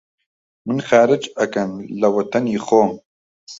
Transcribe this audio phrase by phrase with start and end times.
[0.67, 2.91] من خارج ئەکەن لە وەتەنی خۆم!؟